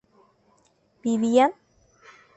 [1.03, 1.51] ¿vivían?